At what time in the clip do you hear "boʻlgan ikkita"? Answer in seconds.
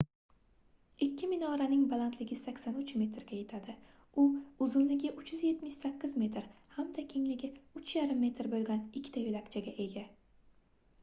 8.57-9.27